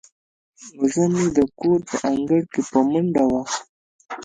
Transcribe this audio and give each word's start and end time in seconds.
وزه 0.79 1.05
مې 1.13 1.25
د 1.37 1.39
کور 1.59 1.79
په 1.89 1.95
انګړ 2.13 2.41
کې 2.51 2.61
په 2.69 2.79
منډو 2.89 3.25
ده. 3.33 3.41